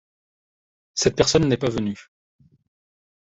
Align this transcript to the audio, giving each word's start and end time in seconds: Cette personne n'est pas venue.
Cette 0.95 1.15
personne 1.15 1.47
n'est 1.47 1.57
pas 1.57 1.69
venue. 1.69 2.09